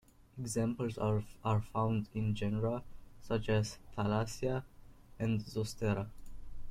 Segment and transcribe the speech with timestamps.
[0.39, 2.81] Examples are found in genera
[3.21, 4.63] such as "Thalassia"
[5.19, 6.07] and "Zostera".